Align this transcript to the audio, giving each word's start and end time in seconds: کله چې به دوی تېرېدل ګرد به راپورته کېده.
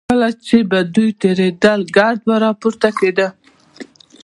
کله 0.09 0.29
چې 0.47 0.57
به 0.69 0.79
دوی 0.95 1.09
تېرېدل 1.21 1.79
ګرد 1.95 2.19
به 2.27 2.35
راپورته 2.45 2.87
کېده. 2.97 3.27